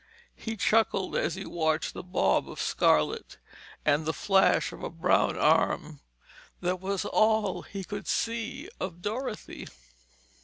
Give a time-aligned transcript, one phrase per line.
[0.35, 3.37] He chuckled as he watched the bob of scarlet
[3.85, 5.99] and the flash of a brown arm
[6.59, 9.67] that was all he could see of Dorothy.